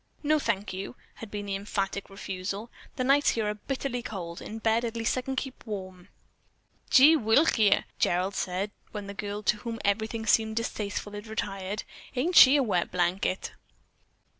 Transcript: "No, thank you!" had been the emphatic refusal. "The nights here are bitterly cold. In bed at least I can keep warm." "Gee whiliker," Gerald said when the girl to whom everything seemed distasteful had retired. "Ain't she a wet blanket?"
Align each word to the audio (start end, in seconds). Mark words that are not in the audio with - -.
"No, 0.23 0.39
thank 0.39 0.73
you!" 0.73 0.95
had 1.17 1.29
been 1.29 1.45
the 1.45 1.53
emphatic 1.53 2.09
refusal. 2.09 2.71
"The 2.95 3.03
nights 3.03 3.29
here 3.29 3.45
are 3.45 3.53
bitterly 3.53 4.01
cold. 4.01 4.41
In 4.41 4.57
bed 4.57 4.83
at 4.83 4.95
least 4.95 5.15
I 5.15 5.21
can 5.21 5.35
keep 5.35 5.63
warm." 5.67 6.07
"Gee 6.89 7.15
whiliker," 7.15 7.83
Gerald 7.99 8.33
said 8.33 8.71
when 8.93 9.05
the 9.05 9.13
girl 9.13 9.43
to 9.43 9.57
whom 9.57 9.79
everything 9.85 10.25
seemed 10.25 10.55
distasteful 10.55 11.13
had 11.13 11.27
retired. 11.27 11.83
"Ain't 12.15 12.35
she 12.35 12.55
a 12.55 12.63
wet 12.63 12.89
blanket?" 12.89 13.51